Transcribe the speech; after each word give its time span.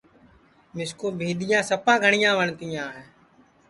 مِسکُو 0.75 1.07
بھینٚڈؔیاں 1.19 1.63
سپا 1.69 1.93
گھٹؔیاں 2.03 2.33
وٹؔتیاں 2.37 2.87
ہے 2.95 3.03